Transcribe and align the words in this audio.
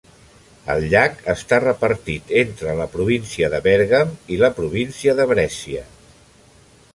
El 0.75 0.85
llac 0.93 1.19
està 1.33 1.59
repartit 1.63 2.33
entre 2.43 2.73
la 2.79 2.87
província 2.95 3.51
de 3.55 3.61
Bèrgam 3.67 4.17
i 4.37 4.41
la 4.45 4.51
província 4.63 5.17
de 5.21 5.29
Brescia. 5.35 5.85